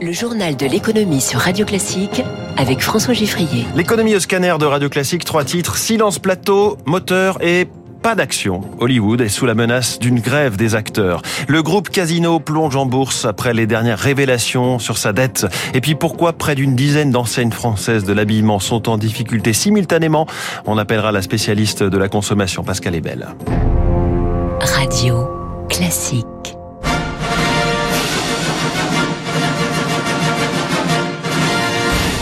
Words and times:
Le 0.00 0.12
journal 0.12 0.56
de 0.56 0.66
l'économie 0.66 1.22
sur 1.22 1.40
Radio 1.40 1.64
Classique 1.64 2.22
avec 2.58 2.82
François 2.82 3.14
Giffrier. 3.14 3.64
L'économie 3.74 4.14
au 4.14 4.20
scanner 4.20 4.54
de 4.60 4.66
Radio 4.66 4.90
Classique, 4.90 5.24
trois 5.24 5.44
titres, 5.44 5.76
silence 5.76 6.18
plateau, 6.18 6.76
moteur 6.84 7.38
et 7.40 7.66
pas 8.02 8.14
d'action. 8.14 8.60
Hollywood 8.78 9.22
est 9.22 9.28
sous 9.28 9.46
la 9.46 9.54
menace 9.54 9.98
d'une 9.98 10.20
grève 10.20 10.56
des 10.56 10.74
acteurs. 10.74 11.22
Le 11.48 11.62
groupe 11.62 11.88
Casino 11.88 12.40
plonge 12.40 12.76
en 12.76 12.84
bourse 12.84 13.24
après 13.24 13.54
les 13.54 13.66
dernières 13.66 13.98
révélations 13.98 14.78
sur 14.78 14.98
sa 14.98 15.14
dette. 15.14 15.46
Et 15.72 15.80
puis 15.80 15.94
pourquoi 15.94 16.34
près 16.34 16.54
d'une 16.54 16.76
dizaine 16.76 17.10
d'enseignes 17.10 17.52
françaises 17.52 18.04
de 18.04 18.12
l'habillement 18.12 18.58
sont 18.58 18.90
en 18.90 18.98
difficulté 18.98 19.54
simultanément? 19.54 20.26
On 20.66 20.76
appellera 20.76 21.10
la 21.10 21.22
spécialiste 21.22 21.82
de 21.82 21.98
la 21.98 22.08
consommation, 22.08 22.64
Pascal 22.64 22.94
Ebel. 22.94 23.28
Radio 24.60 25.26
Classique. 25.68 26.55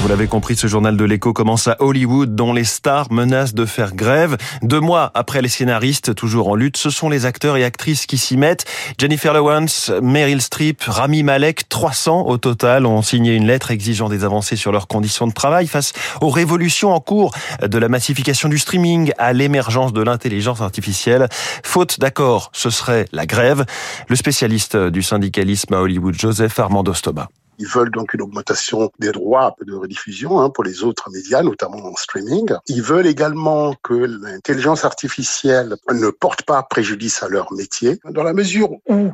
Vous 0.04 0.10
l'avez 0.10 0.26
compris, 0.26 0.54
ce 0.54 0.66
journal 0.66 0.98
de 0.98 1.04
l'écho 1.06 1.32
commence 1.32 1.66
à 1.66 1.78
Hollywood, 1.78 2.34
dont 2.34 2.52
les 2.52 2.64
stars 2.64 3.10
menacent 3.10 3.54
de 3.54 3.64
faire 3.64 3.94
grève. 3.94 4.36
Deux 4.60 4.78
mois 4.78 5.10
après 5.14 5.40
les 5.40 5.48
scénaristes, 5.48 6.14
toujours 6.14 6.48
en 6.48 6.54
lutte, 6.56 6.76
ce 6.76 6.90
sont 6.90 7.08
les 7.08 7.24
acteurs 7.24 7.56
et 7.56 7.64
actrices 7.64 8.04
qui 8.04 8.18
s'y 8.18 8.36
mettent. 8.36 8.66
Jennifer 8.98 9.32
Lawrence, 9.32 9.90
Meryl 10.02 10.42
Streep, 10.42 10.82
Rami 10.86 11.22
Malek, 11.22 11.70
300 11.70 12.26
au 12.26 12.36
total, 12.36 12.84
ont 12.84 13.00
signé 13.00 13.32
une 13.32 13.46
lettre 13.46 13.70
exigeant 13.70 14.10
des 14.10 14.24
avancées 14.24 14.56
sur 14.56 14.72
leurs 14.72 14.88
conditions 14.88 15.26
de 15.26 15.32
travail 15.32 15.66
face 15.68 15.94
aux 16.20 16.28
révolutions 16.28 16.92
en 16.92 17.00
cours 17.00 17.34
de 17.62 17.78
la 17.78 17.88
massification 17.88 18.50
du 18.50 18.58
streaming 18.58 19.10
à 19.16 19.32
l'émergence 19.32 19.94
de 19.94 20.02
l'intelligence 20.02 20.60
artificielle. 20.60 21.28
Faute 21.62 21.98
d'accord, 21.98 22.50
ce 22.52 22.68
serait 22.68 23.06
la 23.12 23.24
grève. 23.24 23.64
Le 24.08 24.16
spécialiste 24.16 24.76
du 24.76 25.02
syndicalisme 25.02 25.72
à 25.72 25.80
Hollywood, 25.80 26.14
Joseph 26.14 26.58
Armando 26.58 26.92
Stoba. 26.92 27.30
Ils 27.58 27.66
veulent 27.66 27.90
donc 27.90 28.14
une 28.14 28.22
augmentation 28.22 28.90
des 28.98 29.12
droits 29.12 29.54
de 29.64 29.74
rediffusion 29.74 30.40
hein, 30.40 30.50
pour 30.50 30.64
les 30.64 30.82
autres 30.82 31.10
médias, 31.10 31.42
notamment 31.42 31.84
en 31.84 31.94
streaming. 31.94 32.52
Ils 32.66 32.82
veulent 32.82 33.06
également 33.06 33.74
que 33.82 33.94
l'intelligence 33.94 34.84
artificielle 34.84 35.76
ne 35.90 36.10
porte 36.10 36.42
pas 36.42 36.62
préjudice 36.62 37.22
à 37.22 37.28
leur 37.28 37.52
métier, 37.52 37.98
dans 38.10 38.22
la 38.22 38.32
mesure 38.32 38.70
où 38.88 39.10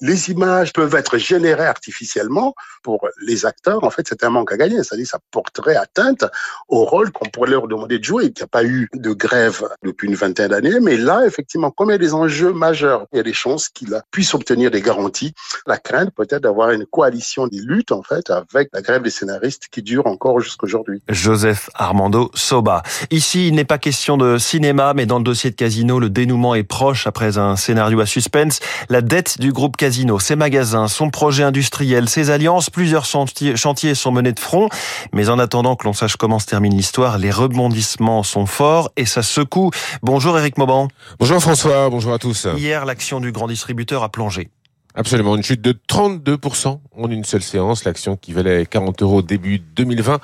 les 0.00 0.30
images 0.30 0.72
peuvent 0.72 0.94
être 0.94 1.18
générées 1.18 1.66
artificiellement. 1.66 2.54
Pour 2.82 3.08
les 3.26 3.46
acteurs, 3.46 3.82
en 3.84 3.90
fait, 3.90 4.06
c'est 4.08 4.24
un 4.24 4.30
manque 4.30 4.52
à 4.52 4.56
gagner. 4.56 4.76
C'est-à-dire 4.82 5.06
ça 5.06 5.18
porterait 5.30 5.76
atteinte 5.76 6.24
au 6.68 6.84
rôle 6.84 7.10
qu'on 7.10 7.28
pourrait 7.28 7.50
leur 7.50 7.68
demander 7.68 7.98
de 7.98 8.04
jouer. 8.04 8.24
Il 8.26 8.32
n'y 8.36 8.42
a 8.42 8.46
pas 8.46 8.64
eu 8.64 8.88
de 8.94 9.12
grève 9.12 9.66
depuis 9.82 10.08
une 10.08 10.14
vingtaine 10.14 10.48
d'années, 10.48 10.80
mais 10.80 10.96
là, 10.96 11.24
effectivement, 11.26 11.70
comme 11.70 11.90
il 11.90 11.92
y 11.92 11.96
a 11.96 11.98
des 11.98 12.14
enjeux 12.14 12.52
majeurs, 12.52 13.06
il 13.12 13.16
y 13.16 13.20
a 13.20 13.22
des 13.22 13.32
chances 13.32 13.68
qu'ils 13.68 14.00
puissent 14.10 14.34
obtenir 14.34 14.70
des 14.70 14.82
garanties. 14.82 15.32
La 15.66 15.78
crainte 15.78 16.10
peut-être 16.14 16.42
d'avoir 16.42 16.70
une 16.70 16.86
coalition 16.86 17.46
des 17.46 17.60
luttes, 17.60 17.92
en 17.92 18.02
fait, 18.02 18.30
avec 18.30 18.68
la 18.72 18.82
grève 18.82 19.02
des 19.02 19.10
scénaristes 19.10 19.64
qui 19.70 19.82
dure 19.82 20.06
encore 20.06 20.40
jusqu'aujourd'hui. 20.40 21.02
Joseph 21.08 21.70
Armando 21.74 22.30
Soba. 22.34 22.82
Ici, 23.10 23.48
il 23.48 23.54
n'est 23.54 23.64
pas 23.64 23.78
question 23.78 24.16
de 24.16 24.38
cinéma, 24.38 24.92
mais 24.94 25.06
dans 25.06 25.18
le 25.18 25.24
dossier 25.24 25.50
de 25.50 25.56
Casino, 25.56 25.98
le 25.98 26.10
dénouement 26.10 26.54
est 26.54 26.64
proche 26.64 27.06
après 27.06 27.38
un 27.38 27.56
scénario 27.56 28.00
à 28.00 28.06
suspense. 28.06 28.60
La 28.88 29.00
dette 29.00 29.40
du 29.40 29.52
groupe 29.52 29.76
ses 30.20 30.36
magasins, 30.36 30.88
son 30.88 31.10
projet 31.10 31.42
industriel, 31.42 32.08
ses 32.08 32.30
alliances, 32.30 32.70
plusieurs 32.70 33.04
chantiers 33.04 33.94
sont 33.94 34.12
menés 34.12 34.32
de 34.32 34.40
front. 34.40 34.68
Mais 35.12 35.28
en 35.28 35.38
attendant 35.38 35.76
que 35.76 35.84
l'on 35.84 35.92
sache 35.92 36.16
comment 36.16 36.38
se 36.38 36.46
termine 36.46 36.74
l'histoire, 36.74 37.18
les 37.18 37.30
rebondissements 37.30 38.22
sont 38.22 38.46
forts 38.46 38.90
et 38.96 39.06
ça 39.06 39.22
secoue. 39.22 39.70
Bonjour 40.02 40.38
Eric 40.38 40.58
Mauban. 40.58 40.88
Bonjour 41.18 41.40
François, 41.40 41.88
bonjour 41.90 42.12
à 42.12 42.18
tous. 42.18 42.46
Hier, 42.56 42.84
l'action 42.84 43.20
du 43.20 43.32
grand 43.32 43.48
distributeur 43.48 44.02
a 44.02 44.08
plongé. 44.08 44.50
Absolument, 44.94 45.36
une 45.36 45.42
chute 45.42 45.60
de 45.60 45.72
32% 45.72 46.80
en 46.96 47.10
une 47.10 47.24
seule 47.24 47.42
séance. 47.42 47.84
L'action 47.84 48.16
qui 48.16 48.32
valait 48.32 48.64
40 48.64 49.02
euros 49.02 49.22
début 49.22 49.58
2020 49.58 50.20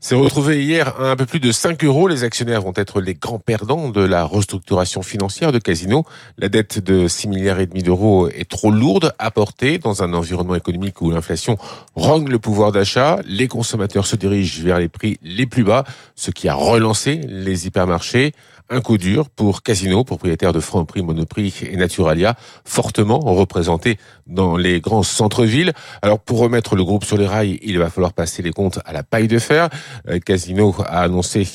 s'est 0.00 0.14
retrouvé 0.14 0.62
hier 0.62 0.94
à 1.00 1.10
un 1.10 1.16
peu 1.16 1.26
plus 1.26 1.40
de 1.40 1.50
5 1.50 1.82
euros. 1.84 2.06
Les 2.06 2.22
actionnaires 2.22 2.62
vont 2.62 2.72
être 2.76 3.00
les 3.00 3.14
grands 3.14 3.40
perdants 3.40 3.88
de 3.88 4.00
la 4.00 4.24
restructuration 4.24 5.02
financière 5.02 5.50
de 5.50 5.58
Casino. 5.58 6.04
La 6.36 6.48
dette 6.48 6.78
de 6.78 7.08
6 7.08 7.28
milliards 7.28 7.58
et 7.58 7.66
demi 7.66 7.82
d'euros 7.82 8.28
est 8.28 8.48
trop 8.48 8.70
lourde 8.70 9.12
à 9.18 9.30
porter 9.30 9.78
dans 9.78 10.02
un 10.02 10.12
environnement 10.12 10.54
économique 10.54 11.00
où 11.02 11.10
l'inflation 11.10 11.58
rogne 11.96 12.28
le 12.28 12.38
pouvoir 12.38 12.70
d'achat. 12.70 13.18
Les 13.26 13.48
consommateurs 13.48 14.06
se 14.06 14.16
dirigent 14.16 14.62
vers 14.62 14.78
les 14.78 14.88
prix 14.88 15.18
les 15.22 15.46
plus 15.46 15.64
bas, 15.64 15.84
ce 16.14 16.30
qui 16.30 16.48
a 16.48 16.54
relancé 16.54 17.20
les 17.28 17.66
hypermarchés. 17.66 18.32
Un 18.70 18.82
coup 18.82 18.98
dur 18.98 19.30
pour 19.30 19.62
Casino, 19.62 20.04
propriétaire 20.04 20.52
de 20.52 20.60
Franprix, 20.60 21.00
Monoprix 21.02 21.62
et 21.62 21.74
Naturalia, 21.76 22.36
fortement 22.66 23.18
représenté 23.18 23.96
dans 24.26 24.58
les 24.58 24.82
grands 24.82 25.02
centres-villes. 25.02 25.72
Alors 26.02 26.18
pour 26.18 26.38
remettre 26.38 26.76
le 26.76 26.84
groupe 26.84 27.06
sur 27.06 27.16
les 27.16 27.26
rails, 27.26 27.58
il 27.62 27.78
va 27.78 27.88
falloir 27.88 28.12
passer 28.12 28.42
les 28.42 28.50
comptes 28.50 28.78
à 28.84 28.92
la 28.92 29.02
paille 29.02 29.26
de 29.26 29.38
fer. 29.38 29.70
Euh, 30.08 30.18
Casino 30.18 30.74
a 30.78 31.02
annoncé 31.02 31.46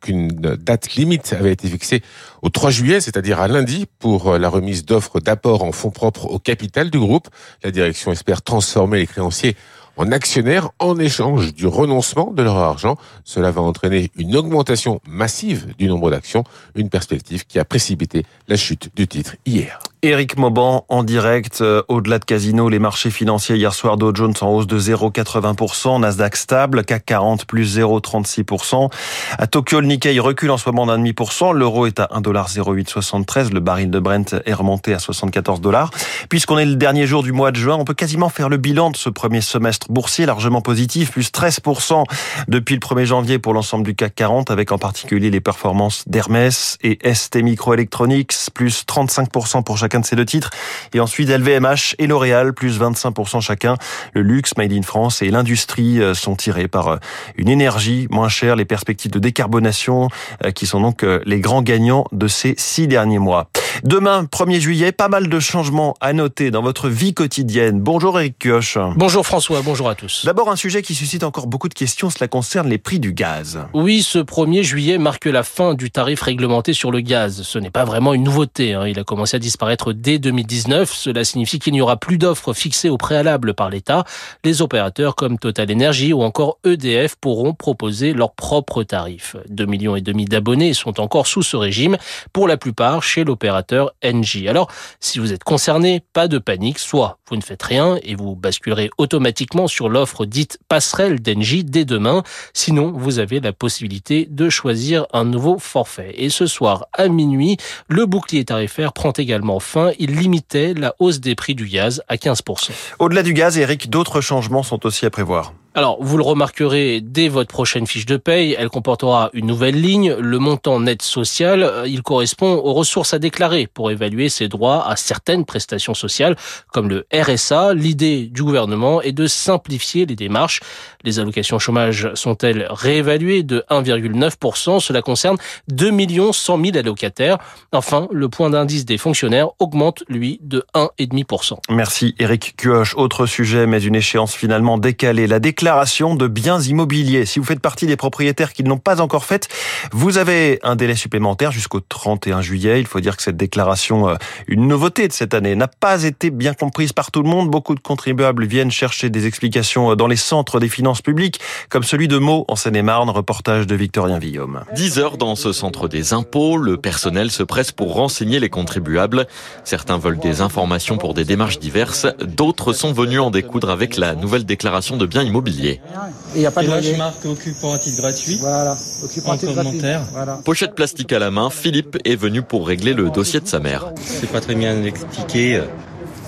qu'une 0.00 0.28
date 0.28 0.94
limite 0.94 1.32
avait 1.32 1.52
été 1.52 1.68
fixée 1.68 2.02
au 2.42 2.48
3 2.48 2.70
juillet, 2.70 3.00
c'est-à-dire 3.00 3.40
à 3.40 3.48
lundi, 3.48 3.86
pour 3.98 4.38
la 4.38 4.48
remise 4.48 4.84
d'offres 4.84 5.20
d'apport 5.20 5.62
en 5.64 5.72
fonds 5.72 5.90
propres 5.90 6.26
au 6.26 6.38
capital 6.38 6.90
du 6.90 6.98
groupe. 6.98 7.28
La 7.62 7.70
direction 7.70 8.12
espère 8.12 8.42
transformer 8.42 8.98
les 8.98 9.06
créanciers 9.06 9.56
en 9.96 10.10
actionnaires 10.12 10.70
en 10.78 10.98
échange 10.98 11.54
du 11.54 11.66
renoncement 11.66 12.32
de 12.32 12.42
leur 12.42 12.56
argent. 12.56 12.96
Cela 13.24 13.50
va 13.50 13.60
entraîner 13.60 14.10
une 14.16 14.36
augmentation 14.36 15.00
massive 15.06 15.74
du 15.78 15.86
nombre 15.86 16.10
d'actions, 16.10 16.44
une 16.74 16.88
perspective 16.88 17.44
qui 17.46 17.58
a 17.58 17.64
précipité 17.64 18.24
la 18.48 18.56
chute 18.56 18.90
du 18.94 19.06
titre 19.06 19.36
hier. 19.46 19.80
Éric 20.04 20.36
Mauban 20.36 20.84
en 20.88 21.04
direct. 21.04 21.60
Euh, 21.60 21.84
au-delà 21.86 22.18
de 22.18 22.24
Casino, 22.24 22.68
les 22.68 22.80
marchés 22.80 23.12
financiers 23.12 23.54
hier 23.54 23.72
soir, 23.72 23.96
Dow 23.96 24.12
Jones 24.12 24.34
en 24.40 24.48
hausse 24.48 24.66
de 24.66 24.76
0,80%, 24.76 26.00
Nasdaq 26.00 26.34
stable, 26.34 26.84
CAC 26.84 27.06
40 27.06 27.44
plus 27.44 27.78
0,36%. 27.78 28.90
À 29.38 29.46
Tokyo, 29.46 29.80
le 29.80 29.86
Nikkei 29.86 30.18
recule 30.18 30.50
en 30.50 30.56
ce 30.56 30.68
moment 30.68 30.86
d'un 30.86 30.98
demi 30.98 31.12
pour 31.12 31.32
cent. 31.32 31.52
L'euro 31.52 31.86
est 31.86 32.00
à 32.00 32.06
1,0873. 32.14 33.52
Le 33.52 33.60
baril 33.60 33.90
de 33.90 34.00
Brent 34.00 34.34
est 34.44 34.52
remonté 34.52 34.92
à 34.92 34.98
74 34.98 35.60
dollars. 35.60 35.92
Puisqu'on 36.28 36.58
est 36.58 36.66
le 36.66 36.74
dernier 36.74 37.06
jour 37.06 37.22
du 37.22 37.30
mois 37.30 37.52
de 37.52 37.56
juin, 37.56 37.76
on 37.78 37.84
peut 37.84 37.94
quasiment 37.94 38.28
faire 38.28 38.48
le 38.48 38.56
bilan 38.56 38.90
de 38.90 38.96
ce 38.96 39.08
premier 39.08 39.40
semestre 39.40 39.86
boursier 39.92 40.26
largement 40.26 40.62
positif, 40.62 41.12
plus 41.12 41.30
13% 41.30 42.02
depuis 42.48 42.74
le 42.74 42.80
1er 42.80 43.04
janvier 43.04 43.38
pour 43.38 43.54
l'ensemble 43.54 43.84
du 43.84 43.94
CAC 43.94 44.16
40, 44.16 44.50
avec 44.50 44.72
en 44.72 44.78
particulier 44.78 45.30
les 45.30 45.40
performances 45.40 46.02
d'Hermès 46.08 46.76
et 46.82 46.98
ST 47.14 47.36
Microelectronics, 47.36 48.34
plus 48.52 48.84
35% 48.84 49.62
pour 49.62 49.78
chaque 49.78 49.91
de 50.00 50.06
ces 50.06 50.16
deux 50.16 50.24
titres. 50.24 50.50
Et 50.94 51.00
ensuite 51.00 51.28
LVMH 51.28 51.96
et 51.98 52.06
L'Oréal, 52.06 52.52
plus 52.52 52.80
25% 52.80 53.40
chacun. 53.40 53.76
Le 54.14 54.22
luxe, 54.22 54.56
Made 54.56 54.72
in 54.72 54.82
France 54.82 55.22
et 55.22 55.30
l'industrie 55.30 56.00
euh, 56.00 56.14
sont 56.14 56.36
tirés 56.36 56.68
par 56.68 56.88
euh, 56.88 56.96
une 57.36 57.48
énergie 57.48 58.06
moins 58.10 58.28
chère, 58.28 58.56
les 58.56 58.64
perspectives 58.64 59.10
de 59.10 59.18
décarbonation 59.18 60.08
euh, 60.44 60.50
qui 60.50 60.66
sont 60.66 60.80
donc 60.80 61.04
les 61.24 61.40
grands 61.40 61.62
gagnants 61.62 62.04
de 62.12 62.28
ces 62.28 62.54
six 62.56 62.86
derniers 62.86 63.18
mois. 63.18 63.48
Demain, 63.82 64.24
1er 64.24 64.60
juillet, 64.60 64.92
pas 64.92 65.08
mal 65.08 65.28
de 65.28 65.40
changements 65.40 65.94
à 66.00 66.12
noter 66.12 66.50
dans 66.50 66.62
votre 66.62 66.88
vie 66.88 67.14
quotidienne. 67.14 67.80
Bonjour 67.80 68.18
Eric 68.20 68.38
Kioch. 68.38 68.78
Bonjour 68.96 69.26
François, 69.26 69.62
bonjour 69.62 69.88
à 69.88 69.94
tous. 69.94 70.24
D'abord 70.24 70.50
un 70.50 70.56
sujet 70.56 70.82
qui 70.82 70.94
suscite 70.94 71.24
encore 71.24 71.46
beaucoup 71.46 71.68
de 71.68 71.74
questions, 71.74 72.10
cela 72.10 72.28
concerne 72.28 72.68
les 72.68 72.78
prix 72.78 73.00
du 73.00 73.12
gaz. 73.12 73.60
Oui, 73.72 74.02
ce 74.02 74.18
1er 74.18 74.62
juillet 74.62 74.98
marque 74.98 75.24
la 75.24 75.42
fin 75.42 75.74
du 75.74 75.90
tarif 75.90 76.22
réglementé 76.22 76.72
sur 76.72 76.90
le 76.90 77.00
gaz. 77.00 77.42
Ce 77.42 77.58
n'est 77.58 77.70
pas 77.70 77.84
vraiment 77.84 78.14
une 78.14 78.22
nouveauté, 78.22 78.74
hein. 78.74 78.86
il 78.86 78.98
a 78.98 79.04
commencé 79.04 79.36
à 79.36 79.40
disparaître 79.40 79.81
dès 79.90 80.20
2019. 80.20 80.92
Cela 80.94 81.24
signifie 81.24 81.58
qu'il 81.58 81.72
n'y 81.72 81.80
aura 81.80 81.96
plus 81.96 82.18
d'offres 82.18 82.52
fixées 82.52 82.90
au 82.90 82.98
préalable 82.98 83.54
par 83.54 83.70
l'État. 83.70 84.04
Les 84.44 84.62
opérateurs 84.62 85.16
comme 85.16 85.40
Total 85.40 85.72
Energy 85.72 86.12
ou 86.12 86.22
encore 86.22 86.58
EDF 86.64 87.16
pourront 87.16 87.54
proposer 87.54 88.12
leurs 88.12 88.34
propres 88.34 88.84
tarifs. 88.84 89.34
2 89.48 89.66
millions 89.66 89.96
et 89.96 90.00
demi 90.00 90.26
d'abonnés 90.26 90.74
sont 90.74 91.00
encore 91.00 91.26
sous 91.26 91.42
ce 91.42 91.56
régime, 91.56 91.96
pour 92.32 92.46
la 92.46 92.56
plupart 92.56 93.02
chez 93.02 93.24
l'opérateur 93.24 93.92
NG. 94.04 94.46
Alors, 94.46 94.70
si 95.00 95.18
vous 95.18 95.32
êtes 95.32 95.42
concerné, 95.42 96.02
pas 96.12 96.28
de 96.28 96.38
panique, 96.38 96.78
soit 96.78 97.18
vous 97.28 97.36
ne 97.36 97.42
faites 97.42 97.62
rien 97.62 97.98
et 98.02 98.14
vous 98.14 98.36
basculerez 98.36 98.90
automatiquement 98.98 99.66
sur 99.66 99.88
l'offre 99.88 100.26
dite 100.26 100.58
passerelle 100.68 101.20
d'Engie 101.20 101.64
dès 101.64 101.86
demain, 101.86 102.22
sinon 102.52 102.92
vous 102.92 103.18
avez 103.18 103.40
la 103.40 103.52
possibilité 103.52 104.28
de 104.30 104.50
choisir 104.50 105.06
un 105.12 105.24
nouveau 105.24 105.58
forfait. 105.58 106.14
Et 106.18 106.28
ce 106.28 106.46
soir 106.46 106.86
à 106.92 107.08
minuit, 107.08 107.56
le 107.88 108.04
bouclier 108.04 108.44
tarifaire 108.44 108.92
prend 108.92 109.12
également 109.12 109.60
fin, 109.72 109.92
il 109.98 110.16
limitait 110.16 110.74
la 110.74 110.94
hausse 110.98 111.20
des 111.20 111.34
prix 111.34 111.54
du 111.54 111.66
gaz 111.66 112.02
à 112.08 112.16
15%. 112.16 112.70
Au-delà 112.98 113.22
du 113.22 113.32
gaz, 113.32 113.56
Eric, 113.56 113.88
d'autres 113.88 114.20
changements 114.20 114.62
sont 114.62 114.84
aussi 114.84 115.06
à 115.06 115.10
prévoir. 115.10 115.54
Alors, 115.74 115.96
vous 116.02 116.18
le 116.18 116.22
remarquerez 116.22 117.00
dès 117.00 117.28
votre 117.28 117.48
prochaine 117.48 117.86
fiche 117.86 118.04
de 118.04 118.18
paye, 118.18 118.54
elle 118.58 118.68
comportera 118.68 119.30
une 119.32 119.46
nouvelle 119.46 119.80
ligne, 119.80 120.12
le 120.12 120.38
montant 120.38 120.78
net 120.80 121.00
social. 121.00 121.84
Il 121.86 122.02
correspond 122.02 122.56
aux 122.56 122.74
ressources 122.74 123.14
à 123.14 123.18
déclarer 123.18 123.66
pour 123.72 123.90
évaluer 123.90 124.28
ses 124.28 124.48
droits 124.48 124.86
à 124.86 124.96
certaines 124.96 125.46
prestations 125.46 125.94
sociales, 125.94 126.36
comme 126.72 126.90
le 126.90 127.06
RSA. 127.14 127.72
L'idée 127.72 128.26
du 128.26 128.42
gouvernement 128.42 129.00
est 129.00 129.12
de 129.12 129.26
simplifier 129.26 130.04
les 130.04 130.14
démarches. 130.14 130.60
Les 131.04 131.18
allocations 131.18 131.58
chômage 131.58 132.12
sont-elles 132.12 132.66
réévaluées 132.68 133.42
de 133.42 133.64
1,9% 133.70 134.78
Cela 134.78 135.00
concerne 135.00 135.38
2 135.68 135.90
100 136.32 136.64
000 136.64 136.76
allocataires. 136.76 137.38
Enfin, 137.72 138.08
le 138.10 138.28
point 138.28 138.50
d'indice 138.50 138.84
des 138.84 138.98
fonctionnaires 138.98 139.48
augmente, 139.58 140.04
lui, 140.08 140.38
de 140.42 140.66
1,5%. 140.74 141.56
Merci 141.70 142.14
Eric 142.18 142.56
Cuoche. 142.58 142.94
Autre 142.94 143.24
sujet, 143.24 143.66
mais 143.66 143.82
une 143.82 143.94
échéance 143.94 144.34
finalement 144.34 144.76
décalée. 144.76 145.26
La 145.26 145.40
de 145.62 146.26
biens 146.26 146.60
immobiliers. 146.60 147.24
Si 147.24 147.38
vous 147.38 147.44
faites 147.44 147.60
partie 147.60 147.86
des 147.86 147.96
propriétaires 147.96 148.52
qui 148.52 148.64
ne 148.64 148.68
l'ont 148.68 148.78
pas 148.78 149.00
encore 149.00 149.24
faite, 149.24 149.48
vous 149.92 150.18
avez 150.18 150.58
un 150.64 150.74
délai 150.74 150.96
supplémentaire 150.96 151.52
jusqu'au 151.52 151.78
31 151.78 152.42
juillet. 152.42 152.80
Il 152.80 152.86
faut 152.88 152.98
dire 152.98 153.16
que 153.16 153.22
cette 153.22 153.36
déclaration, 153.36 154.08
euh, 154.08 154.14
une 154.48 154.66
nouveauté 154.66 155.06
de 155.06 155.12
cette 155.12 155.34
année, 155.34 155.54
n'a 155.54 155.68
pas 155.68 156.02
été 156.02 156.30
bien 156.30 156.52
comprise 156.52 156.92
par 156.92 157.12
tout 157.12 157.22
le 157.22 157.28
monde. 157.28 157.48
Beaucoup 157.48 157.76
de 157.76 157.80
contribuables 157.80 158.44
viennent 158.44 158.72
chercher 158.72 159.08
des 159.08 159.26
explications 159.26 159.92
euh, 159.92 159.94
dans 159.94 160.08
les 160.08 160.16
centres 160.16 160.58
des 160.58 160.68
finances 160.68 161.00
publiques, 161.00 161.38
comme 161.68 161.84
celui 161.84 162.08
de 162.08 162.18
Meaux 162.18 162.44
en 162.48 162.56
Seine-et-Marne, 162.56 163.10
reportage 163.10 163.68
de 163.68 163.76
Victorien 163.76 164.18
Villaume. 164.18 164.64
10 164.74 164.98
heures 164.98 165.16
dans 165.16 165.36
ce 165.36 165.52
centre 165.52 165.86
des 165.86 166.12
impôts, 166.12 166.56
le 166.56 166.76
personnel 166.76 167.30
se 167.30 167.44
presse 167.44 167.70
pour 167.70 167.94
renseigner 167.94 168.40
les 168.40 168.50
contribuables. 168.50 169.28
Certains 169.62 169.98
veulent 169.98 170.18
des 170.18 170.40
informations 170.40 170.98
pour 170.98 171.14
des 171.14 171.24
démarches 171.24 171.60
diverses, 171.60 172.08
d'autres 172.20 172.72
sont 172.72 172.92
venus 172.92 173.20
en 173.20 173.30
découdre 173.30 173.70
avec 173.70 173.96
la 173.96 174.16
nouvelle 174.16 174.44
déclaration 174.44 174.96
de 174.96 175.06
biens 175.06 175.22
immobiliers. 175.22 175.51
Il 175.58 176.40
n'y 176.40 176.46
a 176.46 176.50
pas 176.50 176.62
de 176.62 176.66
loyer. 176.68 176.96
marque 176.96 177.24
occupant 177.24 177.72
à 177.72 177.78
titre 177.78 178.00
gratuit. 178.00 178.36
Voilà, 178.40 178.76
occupant 179.04 179.32
à 179.32 179.38
titre 179.38 179.52
gratuit. 179.52 179.80
Voilà. 180.12 180.40
Pochette 180.44 180.74
plastique 180.74 181.12
à 181.12 181.18
la 181.18 181.30
main, 181.30 181.50
Philippe 181.50 181.98
est 182.04 182.16
venu 182.16 182.42
pour 182.42 182.66
régler 182.66 182.94
le 182.94 183.10
dossier 183.10 183.40
de 183.40 183.48
sa 183.48 183.58
mère. 183.60 183.92
C'est 184.00 184.30
pas 184.30 184.40
très 184.40 184.54
bien 184.54 184.82
expliqué. 184.84 185.56
Euh, 185.56 185.62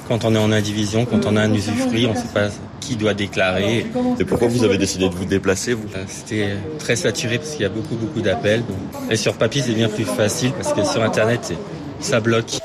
quand 0.09 0.25
on 0.25 0.35
est 0.35 0.39
en 0.39 0.53
indivision, 0.53 1.07
quand 1.07 1.25
on 1.25 1.37
a 1.37 1.43
un 1.43 1.55
usufruit, 1.55 2.07
on 2.07 2.13
ne 2.13 2.17
sait 2.17 2.33
pas 2.35 2.49
qui 2.81 2.97
doit 2.97 3.15
déclarer. 3.15 3.87
Et 4.21 4.25
pourquoi 4.25 4.49
vous 4.49 4.63
avez 4.65 4.77
décidé 4.77 5.09
de 5.09 5.15
vous 5.15 5.25
déplacer 5.25 5.73
vous? 5.73 5.89
Euh, 5.97 6.05
C'était 6.07 6.57
très 6.79 6.97
saturé 6.97 7.39
parce 7.39 7.53
qu'il 7.53 7.63
y 7.63 7.65
a 7.65 7.71
beaucoup 7.71 7.97
beaucoup 7.97 8.21
d'appels. 8.21 8.63
Et 9.11 9.17
sur 9.17 9.35
papier 9.35 9.63
c'est 9.63 9.73
bien 9.73 9.89
plus 9.89 10.05
facile 10.05 10.53
parce 10.53 10.75
que 10.75 10.85
sur 10.85 11.03
internet 11.03 11.55
ça 12.01 12.21
bloque. 12.21 12.59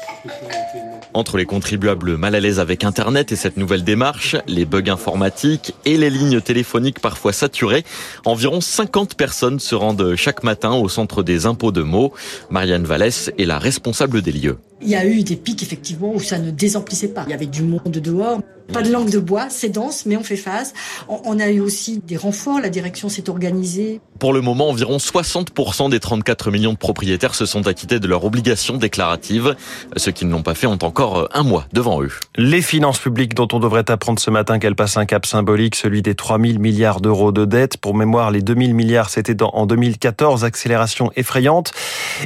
Entre 1.19 1.35
les 1.35 1.45
contribuables 1.45 2.15
mal 2.15 2.33
à 2.33 2.39
l'aise 2.39 2.61
avec 2.61 2.85
Internet 2.85 3.33
et 3.33 3.35
cette 3.35 3.57
nouvelle 3.57 3.83
démarche, 3.83 4.37
les 4.47 4.63
bugs 4.63 4.89
informatiques 4.89 5.73
et 5.83 5.97
les 5.97 6.09
lignes 6.09 6.39
téléphoniques 6.39 7.01
parfois 7.01 7.33
saturées, 7.33 7.83
environ 8.23 8.61
50 8.61 9.15
personnes 9.15 9.59
se 9.59 9.75
rendent 9.75 10.15
chaque 10.15 10.43
matin 10.43 10.71
au 10.71 10.87
centre 10.87 11.21
des 11.21 11.45
impôts 11.45 11.73
de 11.73 11.81
Meaux. 11.81 12.13
Marianne 12.49 12.85
Vallès 12.85 13.33
est 13.37 13.43
la 13.43 13.59
responsable 13.59 14.21
des 14.21 14.31
lieux. 14.31 14.59
Il 14.81 14.89
y 14.89 14.95
a 14.95 15.05
eu 15.05 15.23
des 15.23 15.35
pics 15.35 15.61
effectivement 15.63 16.13
où 16.13 16.19
ça 16.19 16.39
ne 16.39 16.51
désemplissait 16.51 17.09
pas. 17.09 17.23
Il 17.27 17.31
y 17.31 17.33
avait 17.33 17.45
du 17.45 17.63
monde 17.63 17.91
dehors. 17.91 18.39
Pas 18.71 18.83
de 18.83 18.91
langue 18.91 19.09
de 19.09 19.17
bois, 19.17 19.47
c'est 19.49 19.69
dense, 19.69 20.05
mais 20.05 20.15
on 20.15 20.23
fait 20.23 20.35
face. 20.35 20.73
On 21.07 21.39
a 21.39 21.49
eu 21.49 21.59
aussi 21.59 22.01
des 22.05 22.17
renforts, 22.17 22.61
la 22.61 22.69
direction 22.69 23.09
s'est 23.09 23.27
organisée. 23.27 23.99
Pour 24.19 24.31
le 24.31 24.41
moment, 24.41 24.69
environ 24.69 24.97
60% 24.97 25.89
des 25.89 25.99
34 25.99 26.51
millions 26.51 26.73
de 26.73 26.77
propriétaires 26.77 27.33
se 27.33 27.47
sont 27.47 27.67
acquittés 27.67 27.99
de 27.99 28.07
leurs 28.07 28.25
obligations 28.25 28.77
déclaratives. 28.77 29.55
Ceux 29.97 30.11
qui 30.11 30.25
ne 30.25 30.31
l'ont 30.31 30.43
pas 30.43 30.53
fait 30.53 30.67
ont 30.67 30.77
encore 30.83 31.29
un 31.33 31.41
mois 31.41 31.65
devant 31.73 32.03
eux. 32.03 32.11
Les 32.35 32.61
finances 32.61 32.99
publiques 32.99 33.33
dont 33.33 33.47
on 33.53 33.59
devrait 33.59 33.89
apprendre 33.89 34.19
ce 34.19 34.29
matin 34.29 34.59
qu'elles 34.59 34.75
passent 34.75 34.97
un 34.97 35.05
cap 35.05 35.25
symbolique, 35.25 35.75
celui 35.75 36.03
des 36.03 36.13
3 36.13 36.39
000 36.39 36.59
milliards 36.59 37.01
d'euros 37.01 37.31
de 37.31 37.45
dette. 37.45 37.77
Pour 37.77 37.95
mémoire, 37.95 38.29
les 38.29 38.41
2 38.41 38.53
000 38.55 38.73
milliards, 38.73 39.09
c'était 39.09 39.41
en 39.41 39.65
2014, 39.65 40.43
accélération 40.43 41.11
effrayante. 41.15 41.71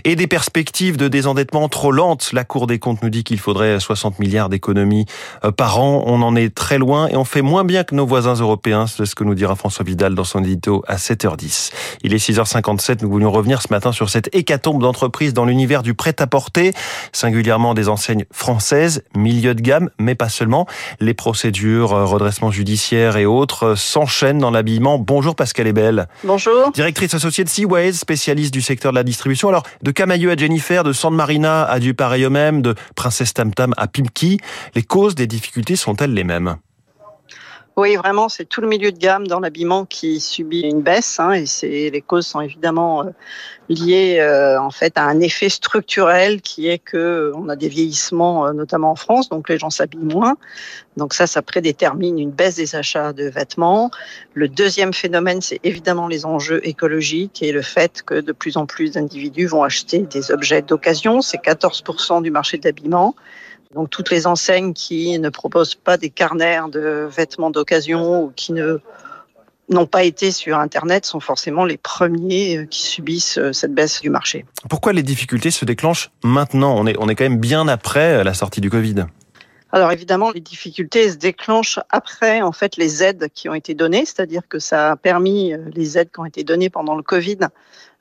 Et 0.03 0.17
des 0.17 0.27
perspectives 0.27 0.97
de 0.97 1.07
désendettement 1.07 1.69
trop 1.69 1.91
lentes. 1.91 2.31
La 2.33 2.42
Cour 2.43 2.67
des 2.67 2.79
comptes 2.79 3.03
nous 3.03 3.09
dit 3.09 3.23
qu'il 3.23 3.39
faudrait 3.39 3.79
60 3.79 4.19
milliards 4.19 4.49
d'économies 4.49 5.05
euh, 5.43 5.51
par 5.51 5.79
an. 5.79 6.03
On 6.05 6.21
en 6.21 6.35
est 6.35 6.53
très 6.53 6.77
loin 6.77 7.07
et 7.07 7.15
on 7.15 7.25
fait 7.25 7.41
moins 7.41 7.63
bien 7.63 7.83
que 7.83 7.95
nos 7.95 8.05
voisins 8.05 8.33
européens. 8.33 8.87
C'est 8.87 9.05
ce 9.05 9.15
que 9.15 9.23
nous 9.23 9.35
dira 9.35 9.55
François 9.55 9.85
Vidal 9.85 10.15
dans 10.15 10.23
son 10.23 10.43
édito 10.43 10.83
à 10.87 10.95
7h10. 10.95 11.71
Il 12.03 12.13
est 12.13 12.17
6h57. 12.17 12.99
Nous 13.01 13.09
voulions 13.09 13.31
revenir 13.31 13.61
ce 13.61 13.67
matin 13.69 13.91
sur 13.91 14.09
cette 14.09 14.33
hécatombe 14.35 14.81
d'entreprises 14.81 15.33
dans 15.33 15.45
l'univers 15.45 15.83
du 15.83 15.93
prêt-à-porter, 15.93 16.73
singulièrement 17.11 17.73
des 17.73 17.89
enseignes 17.89 18.25
françaises, 18.31 19.03
milieu 19.15 19.55
de 19.55 19.61
gamme, 19.61 19.89
mais 19.99 20.15
pas 20.15 20.29
seulement. 20.29 20.65
Les 20.99 21.13
procédures, 21.13 21.93
euh, 21.93 22.05
redressement 22.05 22.51
judiciaire 22.51 23.17
et 23.17 23.25
autres 23.25 23.63
euh, 23.63 23.75
s'enchaînent 23.75 24.39
dans 24.39 24.51
l'habillement. 24.51 24.97
Bonjour 24.97 25.35
Pascal 25.35 25.67
Ebel. 25.67 26.07
Bonjour. 26.23 26.71
Directrice 26.71 27.13
associée 27.13 27.43
de 27.43 27.49
Seaways, 27.49 27.93
spécialiste 27.93 28.53
du 28.53 28.61
secteur 28.61 28.91
de 28.91 28.97
la 28.97 29.03
distribution. 29.03 29.49
Alors, 29.49 29.63
de 29.81 29.91
Camailleux 29.91 30.31
à 30.31 30.35
Jennifer, 30.35 30.83
de 30.83 30.93
San 30.93 31.13
Marina 31.13 31.63
à 31.63 31.79
du 31.79 31.93
pareil 31.93 32.25
même, 32.33 32.61
de 32.61 32.75
Princesse 32.95 33.33
Tam 33.33 33.53
Tam 33.53 33.73
à 33.77 33.87
Pimki, 33.87 34.39
les 34.75 34.83
causes 34.83 35.15
des 35.15 35.27
difficultés 35.27 35.77
sont-elles 35.77 36.13
les 36.13 36.25
mêmes? 36.25 36.57
Oui, 37.75 37.95
vraiment, 37.95 38.29
c'est 38.29 38.45
tout 38.45 38.61
le 38.61 38.67
milieu 38.67 38.91
de 38.91 38.99
gamme 38.99 39.25
dans 39.25 39.39
l'habillement 39.39 39.85
qui 39.85 40.19
subit 40.19 40.61
une 40.61 40.83
baisse, 40.83 41.19
hein, 41.19 41.31
et 41.31 41.47
c'est 41.47 41.89
les 41.89 42.01
causes 42.01 42.27
sont 42.27 42.39
évidemment 42.39 43.03
euh, 43.03 43.09
liées 43.67 44.17
euh, 44.19 44.61
en 44.61 44.69
fait 44.69 44.95
à 44.95 45.05
un 45.05 45.19
effet 45.21 45.49
structurel 45.49 46.41
qui 46.41 46.67
est 46.67 46.77
que 46.77 46.97
euh, 46.97 47.31
on 47.33 47.49
a 47.49 47.55
des 47.55 47.69
vieillissements, 47.69 48.53
notamment 48.53 48.91
en 48.91 48.95
France, 48.95 49.27
donc 49.27 49.49
les 49.49 49.57
gens 49.57 49.71
s'habillent 49.71 50.05
moins, 50.05 50.37
donc 50.97 51.15
ça, 51.15 51.25
ça 51.25 51.41
prédétermine 51.41 52.19
une 52.19 52.29
baisse 52.29 52.57
des 52.57 52.75
achats 52.75 53.11
de 53.11 53.27
vêtements. 53.27 53.89
Le 54.35 54.49
deuxième 54.49 54.93
phénomène, 54.93 55.41
c'est 55.41 55.59
évidemment 55.63 56.07
les 56.07 56.27
enjeux 56.27 56.61
écologiques 56.67 57.41
et 57.41 57.51
le 57.51 57.63
fait 57.63 58.03
que 58.03 58.21
de 58.21 58.33
plus 58.33 58.55
en 58.55 58.67
plus 58.67 58.91
d'individus 58.91 59.47
vont 59.47 59.63
acheter 59.63 59.99
des 60.03 60.31
objets 60.31 60.61
d'occasion, 60.61 61.21
c'est 61.21 61.43
14% 61.43 62.21
du 62.21 62.29
marché 62.29 62.59
de 62.59 62.67
l'habillement. 62.67 63.15
Donc 63.75 63.89
toutes 63.89 64.11
les 64.11 64.27
enseignes 64.27 64.73
qui 64.73 65.17
ne 65.19 65.29
proposent 65.29 65.75
pas 65.75 65.97
des 65.97 66.09
carnets 66.09 66.59
de 66.71 67.07
vêtements 67.09 67.49
d'occasion 67.49 68.23
ou 68.23 68.31
qui 68.35 68.53
ne 68.53 68.79
n'ont 69.69 69.85
pas 69.85 70.03
été 70.03 70.31
sur 70.31 70.57
Internet 70.59 71.05
sont 71.05 71.19
forcément 71.19 71.65
les 71.65 71.77
premiers 71.77 72.57
euh, 72.57 72.65
qui 72.65 72.81
subissent 72.81 73.37
euh, 73.37 73.53
cette 73.53 73.73
baisse 73.73 74.01
du 74.01 74.09
marché. 74.09 74.45
Pourquoi 74.69 74.93
les 74.93 75.03
difficultés 75.03 75.51
se 75.51 75.65
déclenchent 75.65 76.11
maintenant? 76.23 76.75
On 76.77 76.85
est, 76.85 76.95
on 76.99 77.07
est 77.07 77.15
quand 77.15 77.23
même 77.23 77.39
bien 77.39 77.67
après 77.67 78.19
euh, 78.19 78.23
la 78.23 78.33
sortie 78.33 78.61
du 78.61 78.69
Covid. 78.69 79.05
Alors 79.75 79.91
évidemment, 79.91 80.29
les 80.29 80.39
difficultés 80.39 81.09
se 81.09 81.17
déclenchent 81.17 81.79
après 81.89 82.43
en 82.43 82.51
fait 82.51 82.77
les 82.77 83.01
aides 83.01 83.29
qui 83.33 83.49
ont 83.49 83.55
été 83.55 83.73
données, 83.73 84.05
c'est-à-dire 84.05 84.47
que 84.47 84.59
ça 84.59 84.91
a 84.91 84.95
permis 84.95 85.51
euh, 85.51 85.57
les 85.73 85.97
aides 85.97 86.11
qui 86.13 86.19
ont 86.19 86.25
été 86.25 86.43
données 86.43 86.69
pendant 86.69 86.95
le 86.95 87.01
Covid 87.01 87.39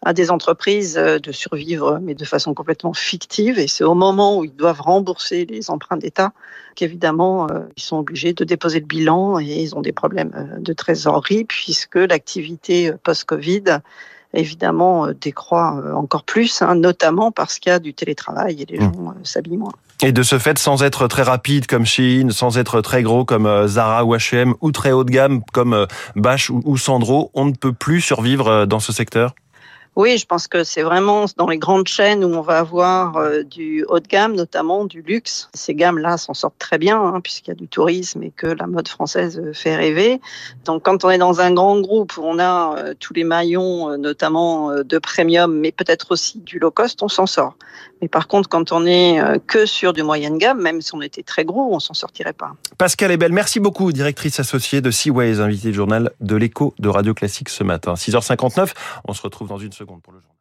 à 0.03 0.13
des 0.13 0.31
entreprises 0.31 0.99
euh, 0.99 1.19
de 1.19 1.33
survivre, 1.33 1.99
mais 2.03 2.15
de 2.15 2.27
façon 2.27 2.53
complètement 2.53 2.93
fictive. 2.93 3.59
Et 3.59 3.69
c'est 3.69 3.85
au 3.85 3.95
moment 3.95 4.37
où 4.37 4.45
ils 4.45 4.55
doivent 4.55 4.83
rembourser 4.83 5.47
les 5.47 5.71
emprunts 5.71 5.97
d'État 5.97 6.35
qu'évidemment 6.75 7.49
euh, 7.51 7.61
ils 7.79 7.83
sont 7.83 7.97
obligés 7.97 8.35
de 8.35 8.45
déposer 8.45 8.81
le 8.81 8.87
bilan 8.87 9.41
et 9.41 9.63
ils 9.63 9.75
ont 9.75 9.81
des 9.81 9.93
problèmes 9.93 10.59
de 10.59 10.73
trésorerie 10.75 11.45
puisque 11.45 11.97
l'activité 11.97 12.93
post-Covid 13.03 13.79
évidemment 14.35 15.07
décroît 15.11 15.83
encore 15.95 16.25
plus, 16.25 16.61
hein, 16.61 16.75
notamment 16.75 17.31
parce 17.33 17.59
qu'il 17.59 17.71
y 17.71 17.75
a 17.75 17.79
du 17.79 17.95
télétravail 17.95 18.61
et 18.61 18.67
les 18.67 18.79
mmh. 18.79 18.93
gens 18.95 19.15
s'habillent 19.23 19.57
moins. 19.57 19.73
Et 20.05 20.11
de 20.11 20.25
ce 20.25 20.41
fait, 20.41 20.59
sans 20.59 20.83
être 20.83 21.07
très 21.07 21.23
rapide 21.23 21.69
comme 21.69 21.87
Shein, 21.87 22.31
sans 22.31 22.59
être 22.59 22.81
très 22.81 23.05
gros 23.05 23.25
comme 23.25 23.47
euh, 23.47 23.69
Zara 23.69 24.05
ou 24.05 24.17
H&M, 24.17 24.55
ou 24.61 24.73
très 24.73 24.91
haut 24.91 25.05
de 25.05 25.13
gamme 25.13 25.43
comme 25.53 25.75
euh, 25.75 25.87
Bash 26.17 26.51
ou 26.51 26.77
Sandro, 26.77 27.31
on 27.35 27.45
ne 27.45 27.53
peut 27.53 27.73
plus 27.73 28.01
survivre 28.01 28.49
euh, 28.49 28.67
dans 28.67 28.81
ce 28.81 28.93
secteur? 28.93 29.33
Oui, 29.95 30.17
je 30.17 30.25
pense 30.25 30.49
que 30.49 30.65
c'est 30.65 30.81
vraiment 30.81 31.27
dans 31.37 31.49
les 31.49 31.59
grandes 31.59 31.87
chaînes 31.87 32.25
où 32.25 32.29
on 32.29 32.41
va 32.41 32.61
avoir 32.61 33.19
euh, 33.19 33.43
du 33.43 33.85
haut 33.89 34.01
de 34.01 34.09
gamme, 34.09 34.35
notamment 34.35 34.87
du 34.87 35.03
luxe. 35.03 35.51
Ces 35.53 35.75
gammes-là 35.75 36.17
s'en 36.17 36.33
sortent 36.33 36.59
très 36.59 36.79
bien, 36.79 36.99
hein, 36.99 37.21
puisqu'il 37.21 37.51
y 37.51 37.53
a 37.53 37.55
du 37.55 37.69
tourisme 37.69 38.23
et 38.23 38.31
que 38.31 38.47
la 38.47 38.67
mode 38.67 38.89
française 38.89 39.43
fait 39.53 39.77
rêver. 39.77 40.19
Donc 40.65 40.83
quand 40.85 41.05
on 41.05 41.11
est 41.11 41.19
dans 41.19 41.43
un 41.43 41.53
grand 41.53 41.79
groupe 41.81 42.17
où 42.17 42.23
on 42.25 42.39
a 42.39 42.75
euh, 42.79 42.95
tous 42.99 43.13
les 43.13 43.25
maillons, 43.25 43.91
euh, 43.91 43.97
notamment 43.99 44.71
de 44.83 44.99
premium, 44.99 45.59
mais 45.59 45.73
peut-être 45.73 46.13
aussi 46.13 46.39
du 46.39 46.59
low 46.59 46.71
cost, 46.71 47.03
on 47.03 47.09
s'en 47.09 47.27
sort. 47.27 47.57
Mais 48.01 48.09
par 48.09 48.29
contre, 48.29 48.49
quand 48.49 48.73
on 48.73 48.87
est 48.87 49.21
que 49.47 49.67
sur 49.67 49.93
du 49.93 50.03
moyenne 50.03 50.39
gamme, 50.39 50.61
même 50.61 50.81
si 50.81 50.95
on 50.95 51.03
était 51.03 51.23
très 51.23 51.45
gros, 51.45 51.75
on 51.75 51.79
s'en 51.79 51.95
sortirait 51.95 52.33
pas. 52.33 52.53
Pascal 52.79 53.13
Ebel, 53.13 53.33
merci 53.33 53.61
beaucoup, 53.61 53.93
directrice 53.93 54.41
associée 54.41 54.81
de 54.81 54.91
Seaways, 54.91 55.41
invitée 55.41 55.69
du 55.69 55.75
journal 55.75 56.11
de 56.21 56.35
l'écho 56.35 56.75
de 56.79 56.89
Radio 56.89 57.15
Classique 57.15 57.49
ce 57.49 57.63
matin. 57.63 57.95
6h59, 57.95 58.73
on 59.07 59.13
se 59.13 59.23
retrouve 59.23 59.49
dans 59.49 59.59
une 59.59 59.73
seconde 59.83 60.03
pour 60.03 60.13
le 60.13 60.21
journal. 60.21 60.37